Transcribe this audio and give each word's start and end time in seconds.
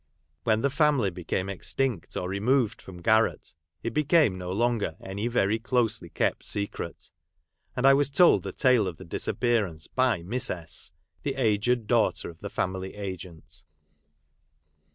When 0.45 0.61
the 0.61 0.71
family 0.71 1.11
became 1.11 1.47
extinct, 1.47 2.17
or 2.17 2.27
removed 2.27 2.81
from 2.81 3.03
Garratt, 3.03 3.53
it 3.83 3.93
became 3.93 4.35
no 4.35 4.51
longer 4.51 4.95
any 4.99 5.27
very 5.27 5.59
closely 5.59 6.09
kept 6.09 6.43
secret, 6.43 7.11
and 7.75 7.85
I 7.85 7.93
was 7.93 8.09
told 8.09 8.41
the 8.41 8.51
tale 8.51 8.87
of 8.87 8.95
the 8.95 9.05
disappearance 9.05 9.85
by 9.85 10.23
Miss 10.23 10.49
S, 10.49 10.91
the 11.21 11.35
aged 11.35 11.85
daughter 11.85 12.31
of 12.31 12.39
the 12.39 12.49
family 12.49 12.95
agent. 12.95 13.61